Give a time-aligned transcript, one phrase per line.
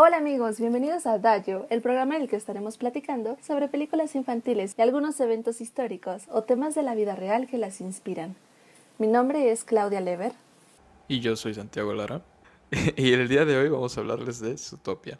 [0.00, 4.76] Hola amigos, bienvenidos a Dayo, el programa en el que estaremos platicando sobre películas infantiles
[4.78, 8.36] y algunos eventos históricos o temas de la vida real que las inspiran.
[8.98, 10.34] Mi nombre es Claudia Lever.
[11.08, 12.22] Y yo soy Santiago Lara.
[12.96, 15.18] y el día de hoy vamos a hablarles de Zootopia.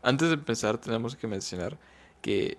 [0.00, 1.76] Antes de empezar tenemos que mencionar
[2.22, 2.56] que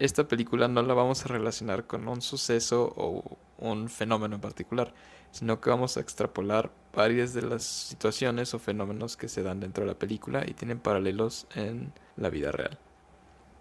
[0.00, 3.22] esta película no la vamos a relacionar con un suceso o
[3.58, 4.94] un fenómeno en particular,
[5.30, 9.84] sino que vamos a extrapolar varias de las situaciones o fenómenos que se dan dentro
[9.84, 12.78] de la película y tienen paralelos en la vida real.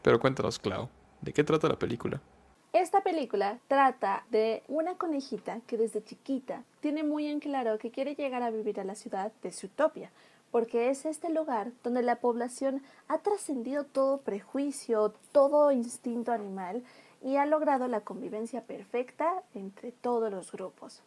[0.02, 0.88] Pero cuéntanos, Clau,
[1.22, 2.22] ¿de qué trata la película?
[2.72, 8.16] Esta película trata de una conejita que desde chiquita tiene muy en claro que quiere
[8.16, 10.12] llegar a vivir a la ciudad de utopia,
[10.52, 16.84] porque es este lugar donde la población ha trascendido todo prejuicio, todo instinto animal
[17.24, 21.02] y ha logrado la convivencia perfecta entre todos los grupos.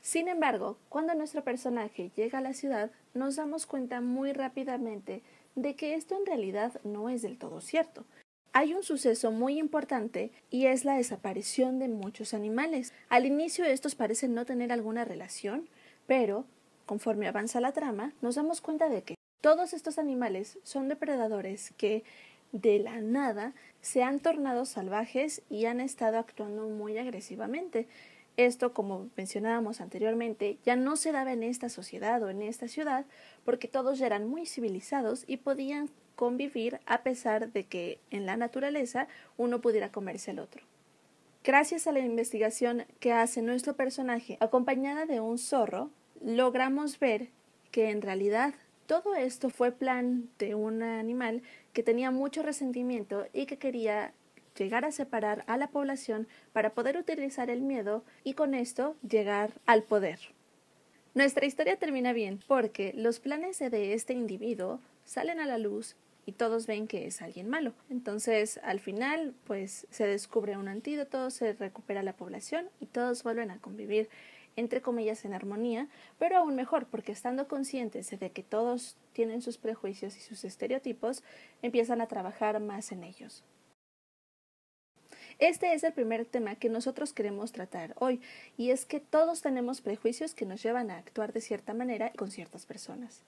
[0.00, 5.22] Sin embargo, cuando nuestro personaje llega a la ciudad, nos damos cuenta muy rápidamente
[5.54, 8.04] de que esto en realidad no es del todo cierto.
[8.52, 12.92] Hay un suceso muy importante y es la desaparición de muchos animales.
[13.08, 15.68] Al inicio estos parecen no tener alguna relación,
[16.06, 16.44] pero
[16.92, 22.04] conforme avanza la trama, nos damos cuenta de que todos estos animales son depredadores que
[22.52, 27.88] de la nada se han tornado salvajes y han estado actuando muy agresivamente.
[28.36, 33.06] Esto, como mencionábamos anteriormente, ya no se daba en esta sociedad o en esta ciudad
[33.46, 38.36] porque todos ya eran muy civilizados y podían convivir a pesar de que en la
[38.36, 40.62] naturaleza uno pudiera comerse al otro.
[41.42, 45.90] Gracias a la investigación que hace nuestro personaje acompañada de un zorro,
[46.24, 47.28] logramos ver
[47.70, 48.54] que en realidad
[48.86, 51.42] todo esto fue plan de un animal
[51.72, 54.12] que tenía mucho resentimiento y que quería
[54.56, 59.52] llegar a separar a la población para poder utilizar el miedo y con esto llegar
[59.66, 60.18] al poder.
[61.14, 66.32] Nuestra historia termina bien porque los planes de este individuo salen a la luz y
[66.32, 67.72] todos ven que es alguien malo.
[67.90, 73.50] Entonces, al final, pues se descubre un antídoto, se recupera la población y todos vuelven
[73.50, 74.08] a convivir
[74.56, 79.58] entre comillas en armonía, pero aún mejor porque estando conscientes de que todos tienen sus
[79.58, 81.22] prejuicios y sus estereotipos,
[81.62, 83.44] empiezan a trabajar más en ellos.
[85.38, 88.20] Este es el primer tema que nosotros queremos tratar hoy,
[88.56, 92.30] y es que todos tenemos prejuicios que nos llevan a actuar de cierta manera con
[92.30, 93.22] ciertas personas.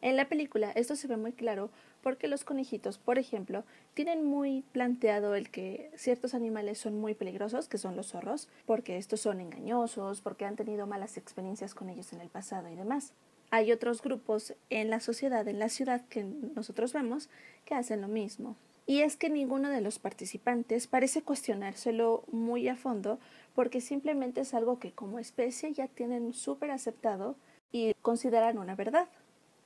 [0.00, 1.70] En la película esto se ve muy claro
[2.02, 3.64] porque los conejitos, por ejemplo,
[3.94, 8.96] tienen muy planteado el que ciertos animales son muy peligrosos, que son los zorros, porque
[8.96, 13.12] estos son engañosos, porque han tenido malas experiencias con ellos en el pasado y demás.
[13.50, 17.28] Hay otros grupos en la sociedad, en la ciudad que nosotros vemos,
[17.64, 18.56] que hacen lo mismo.
[18.86, 23.18] Y es que ninguno de los participantes parece cuestionárselo muy a fondo
[23.54, 27.36] porque simplemente es algo que como especie ya tienen súper aceptado
[27.70, 29.08] y consideran una verdad.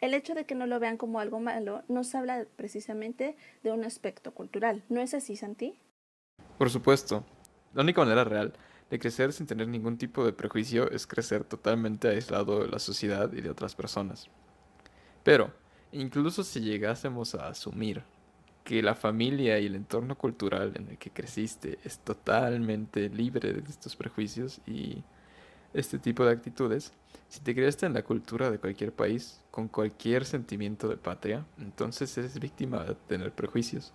[0.02, 3.84] El hecho de que no lo vean como algo malo nos habla precisamente de un
[3.84, 4.82] aspecto cultural.
[4.88, 5.78] ¿No es así, Santi?
[6.58, 7.24] Por supuesto.
[7.72, 8.52] La única manera real
[8.90, 13.32] de crecer sin tener ningún tipo de prejuicio es crecer totalmente aislado de la sociedad
[13.32, 14.28] y de otras personas.
[15.22, 15.52] Pero,
[15.92, 18.02] incluso si llegásemos a asumir
[18.64, 23.70] que la familia y el entorno cultural en el que creciste es totalmente libre de
[23.70, 25.04] estos prejuicios y
[25.74, 26.92] este tipo de actitudes,
[27.28, 32.16] si te creaste en la cultura de cualquier país, con cualquier sentimiento de patria, entonces
[32.18, 33.92] eres víctima de tener prejuicios.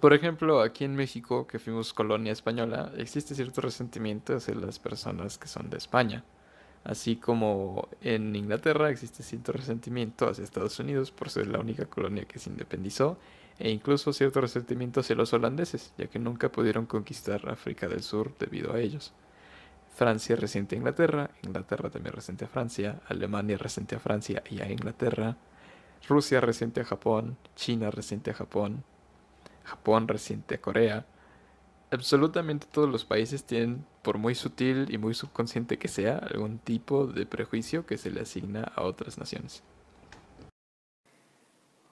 [0.00, 5.38] Por ejemplo, aquí en México, que fuimos colonia española, existe cierto resentimiento hacia las personas
[5.38, 6.24] que son de España.
[6.84, 12.24] Así como en Inglaterra existe cierto resentimiento hacia Estados Unidos por ser la única colonia
[12.24, 13.16] que se independizó
[13.58, 18.36] e incluso cierto resentimiento hacia los holandeses, ya que nunca pudieron conquistar África del Sur
[18.38, 19.12] debido a ellos.
[19.94, 24.70] Francia resiente a Inglaterra, Inglaterra también resiente a Francia, Alemania resiente a Francia y a
[24.70, 25.36] Inglaterra,
[26.08, 28.84] Rusia resiente a Japón, China resiente a Japón,
[29.64, 31.06] Japón resiente a Corea.
[31.90, 37.06] Absolutamente todos los países tienen, por muy sutil y muy subconsciente que sea, algún tipo
[37.06, 39.62] de prejuicio que se le asigna a otras naciones.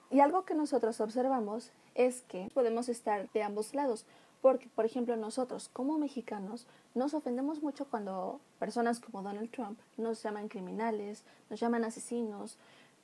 [0.09, 4.05] Y algo que nosotros observamos es que podemos estar de ambos lados,
[4.41, 10.21] porque, por ejemplo, nosotros como mexicanos nos ofendemos mucho cuando personas como Donald Trump nos
[10.23, 12.57] llaman criminales, nos llaman asesinos,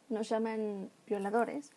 [0.10, 1.72] nos llaman violadores.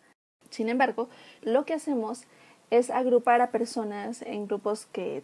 [0.49, 1.09] Sin embargo,
[1.41, 2.23] lo que hacemos
[2.69, 5.23] es agrupar a personas en grupos que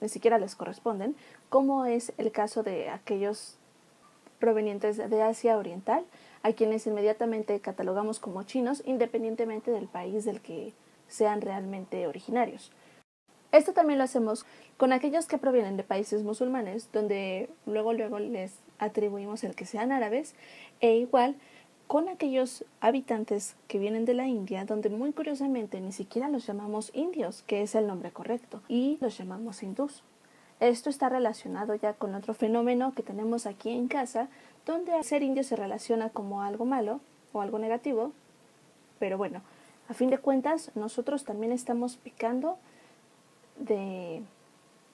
[0.00, 1.14] ni siquiera les corresponden,
[1.48, 3.56] como es el caso de aquellos
[4.38, 6.04] provenientes de Asia Oriental,
[6.42, 10.74] a quienes inmediatamente catalogamos como chinos independientemente del país del que
[11.08, 12.70] sean realmente originarios.
[13.54, 14.44] Esto también lo hacemos
[14.76, 19.92] con aquellos que provienen de países musulmanes, donde luego luego les atribuimos el que sean
[19.92, 20.34] árabes,
[20.80, 21.36] e igual
[21.86, 26.90] con aquellos habitantes que vienen de la India, donde muy curiosamente ni siquiera los llamamos
[26.94, 30.02] indios, que es el nombre correcto, y los llamamos hindús.
[30.58, 34.26] Esto está relacionado ya con otro fenómeno que tenemos aquí en casa,
[34.66, 36.98] donde ser indio se relaciona como algo malo
[37.32, 38.10] o algo negativo,
[38.98, 39.42] pero bueno,
[39.88, 42.58] a fin de cuentas nosotros también estamos picando
[43.58, 44.22] de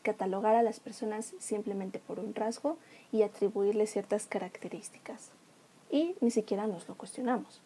[0.02, 2.78] catalogar a las personas simplemente por un rasgo
[3.12, 5.30] y atribuirle ciertas características.
[5.90, 7.60] Y ni siquiera nos lo cuestionamos.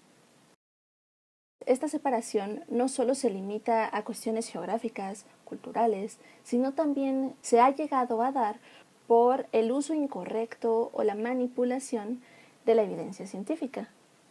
[1.66, 8.22] Esta separación no solo se limita a cuestiones geográficas, culturales, sino también se ha llegado
[8.22, 8.58] a dar
[9.06, 12.22] por el uso incorrecto o la manipulación
[12.66, 13.88] de la evidencia científica.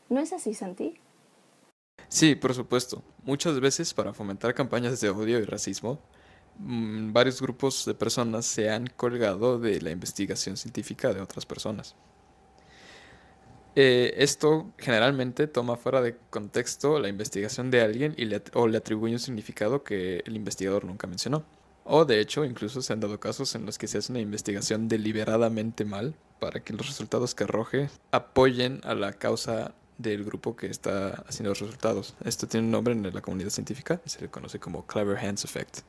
[0.09, 0.99] ¿No es así, Santi?
[2.07, 3.01] Sí, por supuesto.
[3.23, 5.99] Muchas veces para fomentar campañas de odio y racismo,
[6.57, 11.95] varios grupos de personas se han colgado de la investigación científica de otras personas.
[13.75, 19.13] Eh, esto generalmente toma fuera de contexto la investigación de alguien y o le atribuye
[19.13, 21.43] un significado que el investigador nunca mencionó.
[21.85, 24.87] O de hecho, incluso se han dado casos en los que se hace una investigación
[24.87, 30.67] deliberadamente mal para que los resultados que arroje apoyen a la causa del grupo que
[30.67, 32.15] está haciendo los resultados.
[32.23, 35.79] Esto tiene un nombre en la comunidad científica se le conoce como Clever Hands Effect.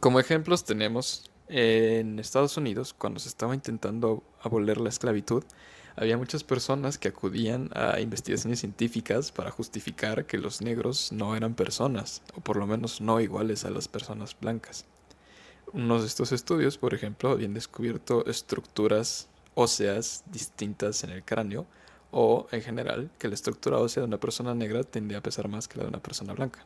[0.00, 5.42] Como ejemplos tenemos en Estados Unidos, cuando se estaba intentando abolir la esclavitud,
[5.96, 11.54] había muchas personas que acudían a investigaciones científicas para justificar que los negros no eran
[11.54, 14.84] personas, o por lo menos no iguales a las personas blancas.
[15.72, 21.66] Unos de estos estudios, por ejemplo, habían descubierto estructuras óseas distintas en el cráneo,
[22.12, 25.66] o en general que la estructura ósea de una persona negra tendía a pesar más
[25.66, 26.64] que la de una persona blanca.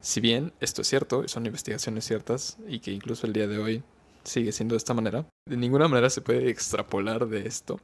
[0.00, 3.82] Si bien esto es cierto, son investigaciones ciertas, y que incluso el día de hoy
[4.24, 7.80] sigue siendo de esta manera, de ninguna manera se puede extrapolar de esto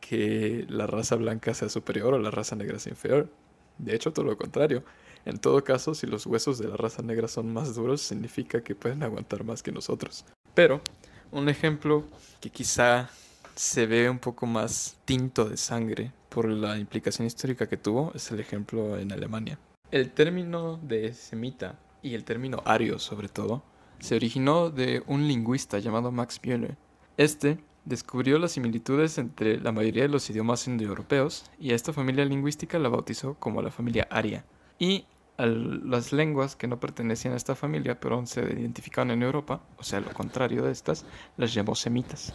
[0.00, 3.30] que la raza blanca sea superior o la raza negra sea inferior.
[3.78, 4.84] De hecho, todo lo contrario.
[5.24, 8.74] En todo caso, si los huesos de la raza negra son más duros, significa que
[8.74, 10.24] pueden aguantar más que nosotros.
[10.54, 10.82] Pero,
[11.30, 12.04] un ejemplo
[12.40, 13.10] que quizá
[13.54, 18.30] se ve un poco más tinto de sangre por la implicación histórica que tuvo es
[18.32, 19.58] el ejemplo en Alemania.
[19.94, 23.62] El término de semita y el término ario sobre todo
[24.00, 26.76] se originó de un lingüista llamado Max Müller.
[27.16, 32.24] Este descubrió las similitudes entre la mayoría de los idiomas indoeuropeos y a esta familia
[32.24, 34.44] lingüística la bautizó como la familia aria.
[34.80, 35.04] Y
[35.36, 39.84] a las lenguas que no pertenecían a esta familia pero se identificaban en Europa, o
[39.84, 41.06] sea, lo contrario de estas,
[41.36, 42.32] las llamó semitas.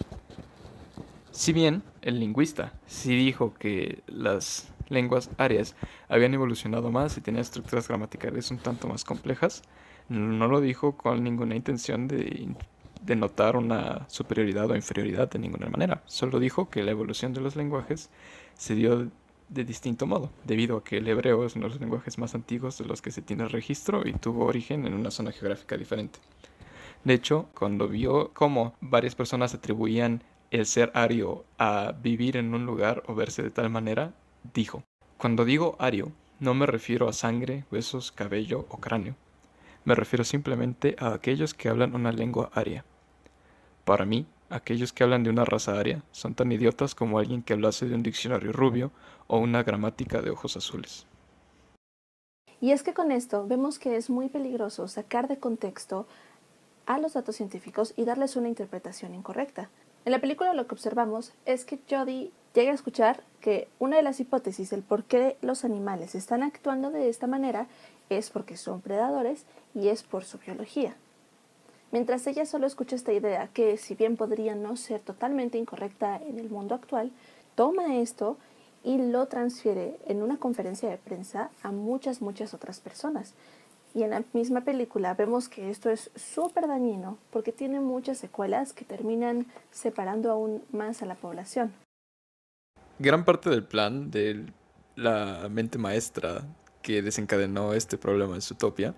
[1.31, 5.75] Si bien el lingüista sí dijo que las lenguas arias
[6.07, 9.63] habían evolucionado más y tenían estructuras gramaticales un tanto más complejas,
[10.09, 12.49] no lo dijo con ninguna intención de
[13.01, 16.03] de notar una superioridad o inferioridad de ninguna manera.
[16.05, 18.09] Solo dijo que la evolución de los lenguajes
[18.55, 19.09] se dio
[19.47, 22.77] de distinto modo, debido a que el hebreo es uno de los lenguajes más antiguos
[22.77, 26.19] de los que se tiene registro y tuvo origen en una zona geográfica diferente.
[27.03, 32.65] De hecho, cuando vio cómo varias personas atribuían el ser ario a vivir en un
[32.65, 34.13] lugar o verse de tal manera,
[34.53, 34.83] dijo,
[35.17, 39.15] cuando digo ario, no me refiero a sangre, huesos, cabello o cráneo.
[39.85, 42.85] Me refiero simplemente a aquellos que hablan una lengua aria.
[43.85, 47.53] Para mí, aquellos que hablan de una raza aria son tan idiotas como alguien que
[47.53, 48.91] hablase de un diccionario rubio
[49.27, 51.05] o una gramática de ojos azules.
[52.61, 56.07] Y es que con esto vemos que es muy peligroso sacar de contexto
[56.85, 59.69] a los datos científicos y darles una interpretación incorrecta.
[60.09, 64.01] En la película lo que observamos es que Jody llega a escuchar que una de
[64.01, 67.67] las hipótesis del por qué los animales están actuando de esta manera
[68.09, 70.95] es porque son predadores y es por su biología.
[71.91, 76.39] Mientras ella solo escucha esta idea, que si bien podría no ser totalmente incorrecta en
[76.39, 77.11] el mundo actual,
[77.53, 78.37] toma esto
[78.83, 83.35] y lo transfiere en una conferencia de prensa a muchas, muchas otras personas.
[83.93, 88.73] Y en la misma película vemos que esto es súper dañino porque tiene muchas secuelas
[88.73, 91.73] que terminan separando aún más a la población.
[92.99, 94.45] Gran parte del plan de
[94.95, 96.43] la mente maestra
[96.81, 98.95] que desencadenó este problema en Zootopia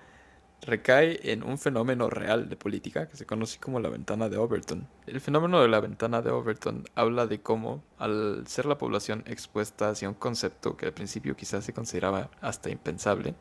[0.62, 4.88] recae en un fenómeno real de política que se conoce como la ventana de Overton.
[5.08, 9.90] El fenómeno de la ventana de Overton habla de cómo, al ser la población expuesta
[9.90, 13.36] hacia un concepto que al principio quizás se consideraba hasta impensable,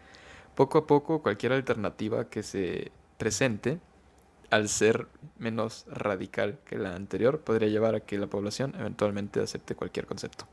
[0.61, 3.81] poco a poco cualquier alternativa que se presente,
[4.51, 5.07] al ser
[5.39, 10.45] menos radical que la anterior, podría llevar a que la población eventualmente acepte cualquier concepto.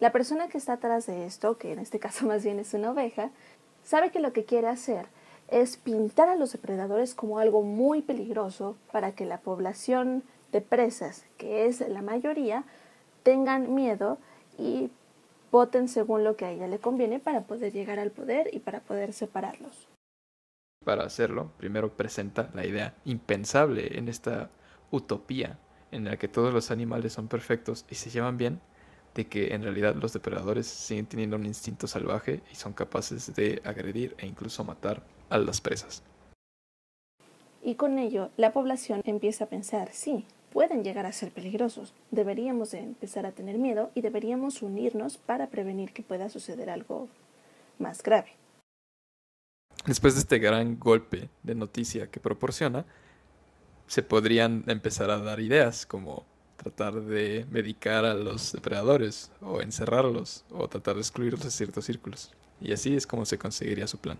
[0.00, 2.90] La persona que está atrás de esto, que en este caso más bien es una
[2.90, 3.30] oveja,
[3.84, 5.06] sabe que lo que quiere hacer
[5.48, 11.24] es pintar a los depredadores como algo muy peligroso para que la población de presas,
[11.38, 12.64] que es la mayoría,
[13.22, 14.18] tengan miedo
[14.58, 14.90] y
[15.50, 18.80] voten según lo que a ella le conviene para poder llegar al poder y para
[18.80, 19.88] poder separarlos.
[20.84, 24.50] Para hacerlo, primero presenta la idea impensable en esta
[24.90, 25.58] utopía
[25.90, 28.60] en la que todos los animales son perfectos y se llevan bien,
[29.14, 33.60] de que en realidad los depredadores siguen teniendo un instinto salvaje y son capaces de
[33.64, 36.02] agredir e incluso matar a las presas.
[37.62, 42.70] Y con ello la población empieza a pensar, sí, pueden llegar a ser peligrosos, deberíamos
[42.70, 47.08] de empezar a tener miedo y deberíamos unirnos para prevenir que pueda suceder algo
[47.78, 48.34] más grave.
[49.86, 52.84] Después de este gran golpe de noticia que proporciona,
[53.86, 56.24] se podrían empezar a dar ideas como
[56.56, 62.32] tratar de medicar a los depredadores o encerrarlos o tratar de excluirlos de ciertos círculos.
[62.60, 64.18] Y así es como se conseguiría su plan.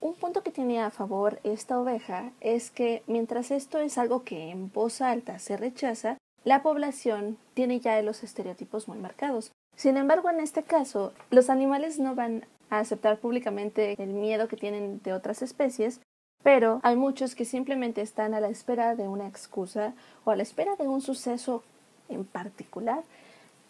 [0.00, 4.50] Un punto que tiene a favor esta oveja es que mientras esto es algo que
[4.50, 9.50] en voz alta se rechaza, la población tiene ya los estereotipos muy marcados.
[9.76, 14.56] Sin embargo, en este caso, los animales no van a aceptar públicamente el miedo que
[14.56, 16.00] tienen de otras especies,
[16.44, 20.44] pero hay muchos que simplemente están a la espera de una excusa o a la
[20.44, 21.64] espera de un suceso
[22.08, 23.02] en particular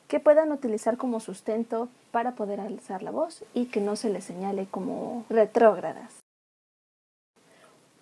[0.09, 4.25] que puedan utilizar como sustento para poder alzar la voz y que no se les
[4.25, 6.21] señale como retrógradas.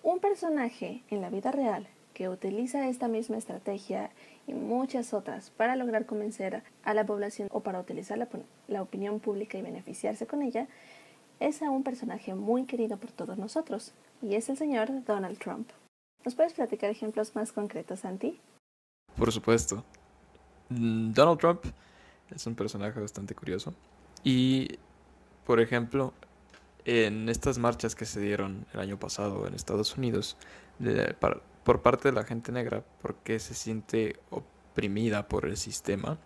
[0.01, 4.09] Un personaje en la vida real que utiliza esta misma estrategia
[4.47, 8.17] y muchas otras para lograr convencer a la población o para utilizar
[8.67, 10.67] la, opinión pública y beneficiarse con ella
[11.39, 15.69] es a un personaje muy querido por todos nosotros, y es el señor Donald Trump.
[16.25, 18.39] ¿Nos puedes platicar ejemplos más concretos, Santi?
[19.15, 19.83] Por supuesto.
[20.69, 21.63] Donald Trump
[22.35, 23.73] es un personaje bastante curioso.
[24.23, 24.79] Y,
[25.45, 26.13] por ejemplo,
[26.85, 30.37] en estas marchas que se dieron el año pasado en Estados Unidos,
[31.63, 36.17] por parte de la gente negra, porque se siente oprimida por el sistema,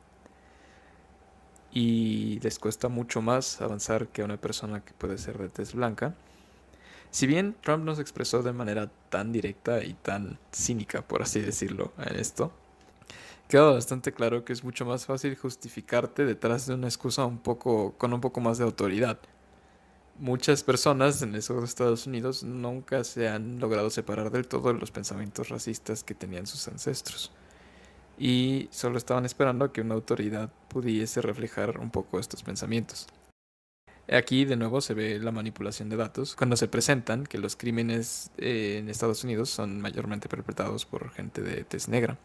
[1.73, 6.15] y les cuesta mucho más avanzar que una persona que puede ser de tez blanca.
[7.11, 11.93] Si bien Trump nos expresó de manera tan directa y tan cínica, por así decirlo,
[11.97, 12.51] en esto,
[13.51, 17.93] queda bastante claro que es mucho más fácil justificarte detrás de una excusa un poco,
[17.97, 19.19] con un poco más de autoridad.
[20.17, 25.49] Muchas personas en esos Estados Unidos nunca se han logrado separar del todo los pensamientos
[25.49, 27.33] racistas que tenían sus ancestros
[28.17, 33.07] y solo estaban esperando a que una autoridad pudiese reflejar un poco estos pensamientos.
[34.09, 38.31] Aquí de nuevo se ve la manipulación de datos cuando se presentan que los crímenes
[38.37, 42.17] eh, en Estados Unidos son mayormente perpetrados por gente de tez negra.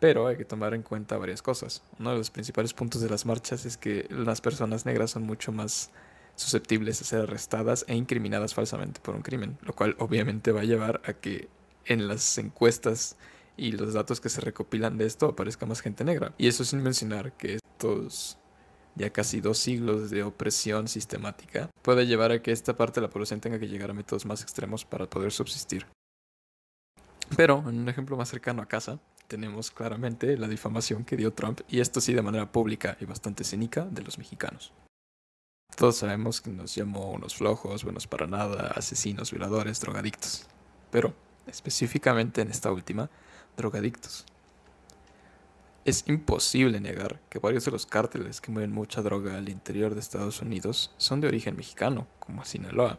[0.00, 1.82] Pero hay que tomar en cuenta varias cosas.
[1.98, 5.52] Uno de los principales puntos de las marchas es que las personas negras son mucho
[5.52, 5.90] más
[6.36, 10.64] susceptibles a ser arrestadas e incriminadas falsamente por un crimen, lo cual obviamente va a
[10.64, 11.48] llevar a que
[11.84, 13.16] en las encuestas
[13.58, 16.32] y los datos que se recopilan de esto aparezca más gente negra.
[16.38, 18.38] Y eso sin mencionar que estos
[18.94, 23.12] ya casi dos siglos de opresión sistemática puede llevar a que esta parte de la
[23.12, 25.86] población tenga que llegar a métodos más extremos para poder subsistir.
[27.36, 28.98] Pero, en un ejemplo más cercano a casa,
[29.30, 33.44] tenemos claramente la difamación que dio Trump, y esto sí de manera pública y bastante
[33.44, 34.72] cínica, de los mexicanos.
[35.76, 40.48] Todos sabemos que nos llamó unos flojos, buenos para nada, asesinos, violadores, drogadictos.
[40.90, 41.14] Pero,
[41.46, 43.08] específicamente en esta última,
[43.56, 44.26] drogadictos.
[45.84, 50.00] Es imposible negar que varios de los cárteles que mueven mucha droga al interior de
[50.00, 52.98] Estados Unidos son de origen mexicano, como Sinaloa.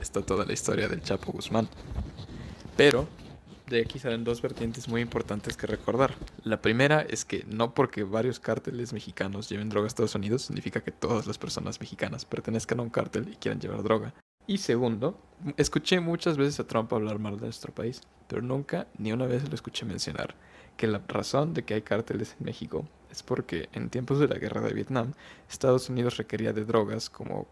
[0.00, 1.68] Está toda la historia del Chapo Guzmán.
[2.76, 3.08] Pero
[3.68, 6.14] de aquí salen dos vertientes muy importantes que recordar.
[6.44, 10.82] La primera es que no porque varios cárteles mexicanos lleven droga a Estados Unidos significa
[10.82, 14.14] que todas las personas mexicanas pertenezcan a un cártel y quieran llevar droga.
[14.46, 15.20] Y segundo,
[15.56, 19.48] escuché muchas veces a Trump hablar mal de nuestro país, pero nunca ni una vez
[19.48, 20.34] lo escuché mencionar
[20.76, 24.38] que la razón de que hay cárteles en México es porque en tiempos de la
[24.38, 25.12] guerra de Vietnam,
[25.48, 27.46] Estados Unidos requería de drogas como,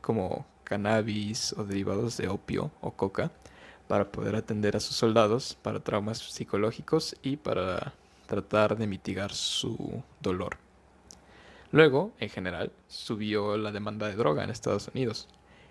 [0.00, 3.30] como cannabis o derivados de opio o coca
[3.88, 7.94] para poder atender a sus soldados para traumas psicológicos y para
[8.26, 10.58] tratar de mitigar su dolor.
[11.72, 15.28] Luego, en general, subió la demanda de droga en Estados Unidos,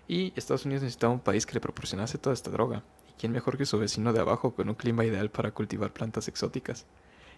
[0.08, 2.82] y Estados Unidos necesitaba un país que le proporcionase toda esta droga.
[3.10, 6.28] ¿Y quién mejor que su vecino de abajo con un clima ideal para cultivar plantas
[6.28, 6.86] exóticas?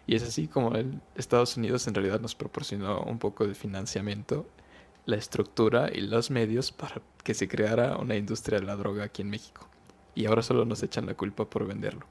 [0.07, 4.47] Y es así como el Estados Unidos en realidad nos proporcionó un poco de financiamiento,
[5.05, 9.23] la estructura y los medios para que se creara una industria de la droga aquí
[9.23, 9.70] en México.
[10.15, 12.07] Y ahora solo nos echan la culpa por venderlo.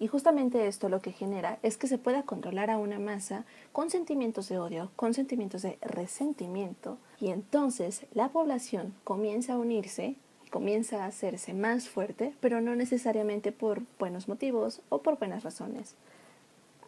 [0.00, 3.90] Y justamente esto lo que genera es que se pueda controlar a una masa con
[3.90, 10.16] sentimientos de odio, con sentimientos de resentimiento, y entonces la población comienza a unirse,
[10.50, 15.94] comienza a hacerse más fuerte, pero no necesariamente por buenos motivos o por buenas razones.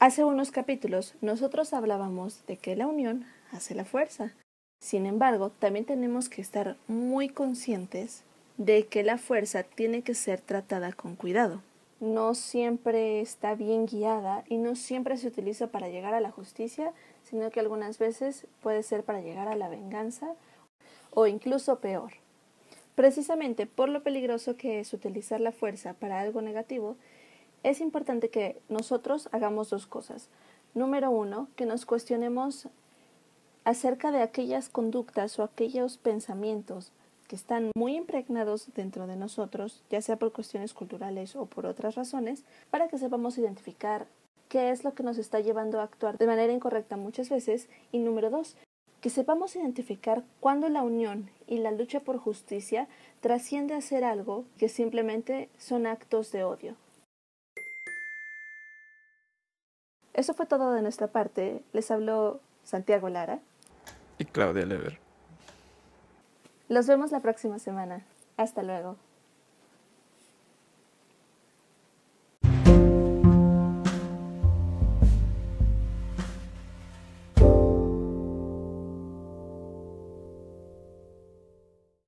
[0.01, 4.33] Hace unos capítulos nosotros hablábamos de que la unión hace la fuerza.
[4.81, 8.25] Sin embargo, también tenemos que estar muy conscientes
[8.59, 11.63] de que la fuerza tiene que ser tratada con cuidado.
[12.01, 16.93] No siempre está bien guiada y no siempre se utiliza para llegar a la justicia,
[17.23, 20.35] sino que algunas veces puede ser para llegar a la venganza
[21.13, 22.13] o incluso peor.
[22.95, 26.97] Precisamente por lo peligroso que es utilizar la fuerza para algo negativo,
[27.63, 30.29] es importante que nosotros hagamos dos cosas.
[30.75, 32.69] Número uno, que nos cuestionemos
[33.65, 36.93] acerca de aquellas conductas o aquellos pensamientos
[37.33, 41.95] que están muy impregnados dentro de nosotros, ya sea por cuestiones culturales o por otras
[41.95, 44.07] razones, para que sepamos identificar
[44.51, 47.71] qué es lo que nos está llevando a actuar de manera incorrecta muchas veces.
[47.91, 48.59] Y número dos,
[49.01, 52.87] que sepamos identificar cuándo la unión y la lucha por justicia
[53.23, 56.77] trasciende a ser algo que simplemente son actos de odio.
[60.13, 61.63] Eso fue todo de nuestra parte.
[61.73, 63.41] Les habló Santiago Lara.
[64.19, 65.12] Y Claudia Lever.
[66.73, 68.01] Los vemos la próxima semana.
[68.39, 68.97] Hasta luego.